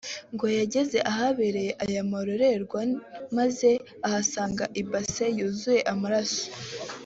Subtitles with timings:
[0.33, 2.81] ngo yageze ahabereye aya marorerwa
[3.37, 3.69] maze
[4.07, 6.45] ahasanga ibase yuzuye amaraso